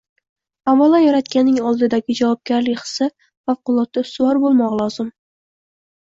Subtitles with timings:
[0.71, 3.07] avvalo Yaratganning oldidagi javobgarlik hissi
[3.49, 5.13] favqulodda ustuvor bo‘lmog‘i lozim.